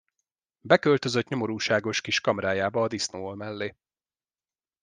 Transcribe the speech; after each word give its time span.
Beköltözött 0.61 1.27
nyomorúságos 1.27 2.01
kis 2.01 2.21
kamrájába 2.21 2.83
a 2.83 2.87
disznóól 2.87 3.35
mellé. 3.35 3.75